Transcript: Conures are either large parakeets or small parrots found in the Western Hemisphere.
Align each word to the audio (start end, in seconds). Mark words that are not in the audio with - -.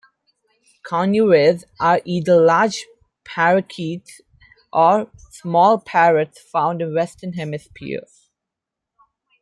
Conures 0.81 1.63
are 1.79 2.01
either 2.05 2.41
large 2.43 2.87
parakeets 3.23 4.19
or 4.73 5.11
small 5.29 5.79
parrots 5.79 6.41
found 6.41 6.81
in 6.81 6.89
the 6.89 6.95
Western 6.95 7.33
Hemisphere. 7.33 8.07